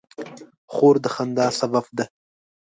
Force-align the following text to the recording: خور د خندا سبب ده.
خور 0.73 0.95
د 1.03 1.05
خندا 1.15 1.47
سبب 1.59 1.85
ده. 1.97 2.05